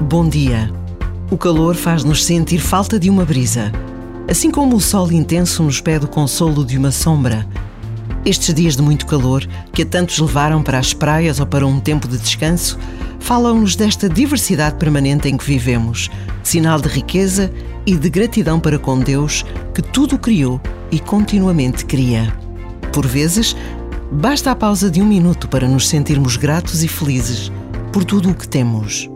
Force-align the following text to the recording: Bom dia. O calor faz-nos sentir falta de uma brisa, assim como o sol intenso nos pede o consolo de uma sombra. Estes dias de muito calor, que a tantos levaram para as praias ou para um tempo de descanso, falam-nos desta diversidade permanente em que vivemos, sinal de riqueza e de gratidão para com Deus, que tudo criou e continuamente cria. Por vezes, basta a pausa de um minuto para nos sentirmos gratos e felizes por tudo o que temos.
Bom 0.00 0.28
dia. 0.28 0.70
O 1.30 1.38
calor 1.38 1.76
faz-nos 1.76 2.24
sentir 2.24 2.58
falta 2.58 2.98
de 2.98 3.08
uma 3.08 3.24
brisa, 3.24 3.70
assim 4.28 4.50
como 4.50 4.76
o 4.76 4.80
sol 4.80 5.10
intenso 5.12 5.62
nos 5.62 5.80
pede 5.80 6.04
o 6.04 6.08
consolo 6.08 6.64
de 6.64 6.76
uma 6.76 6.90
sombra. 6.90 7.46
Estes 8.24 8.52
dias 8.52 8.76
de 8.76 8.82
muito 8.82 9.06
calor, 9.06 9.46
que 9.72 9.82
a 9.82 9.86
tantos 9.86 10.18
levaram 10.18 10.62
para 10.62 10.78
as 10.78 10.92
praias 10.92 11.38
ou 11.38 11.46
para 11.46 11.66
um 11.66 11.78
tempo 11.78 12.08
de 12.08 12.18
descanso, 12.18 12.76
falam-nos 13.20 13.76
desta 13.76 14.08
diversidade 14.08 14.76
permanente 14.76 15.28
em 15.28 15.36
que 15.36 15.44
vivemos, 15.44 16.10
sinal 16.42 16.80
de 16.80 16.88
riqueza 16.88 17.50
e 17.86 17.94
de 17.94 18.10
gratidão 18.10 18.58
para 18.58 18.80
com 18.80 18.98
Deus, 18.98 19.44
que 19.72 19.80
tudo 19.80 20.18
criou 20.18 20.60
e 20.90 20.98
continuamente 20.98 21.84
cria. 21.84 22.36
Por 22.92 23.06
vezes, 23.06 23.56
basta 24.10 24.50
a 24.50 24.56
pausa 24.56 24.90
de 24.90 25.00
um 25.00 25.06
minuto 25.06 25.48
para 25.48 25.68
nos 25.68 25.88
sentirmos 25.88 26.36
gratos 26.36 26.82
e 26.82 26.88
felizes 26.88 27.50
por 27.92 28.04
tudo 28.04 28.30
o 28.30 28.34
que 28.34 28.48
temos. 28.48 29.08